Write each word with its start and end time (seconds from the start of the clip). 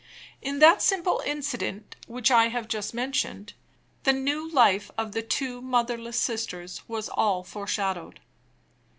In 0.41 0.57
that 0.57 0.81
simple 0.81 1.21
incident 1.27 1.95
which 2.07 2.31
I 2.31 2.47
have 2.47 2.67
just 2.67 2.91
mentioned 2.91 3.53
the 4.01 4.11
new 4.13 4.49
life 4.51 4.89
of 4.97 5.11
the 5.11 5.21
two 5.21 5.61
motherless 5.61 6.19
sisters 6.19 6.81
was 6.87 7.07
all 7.07 7.43
foreshadowed. 7.43 8.19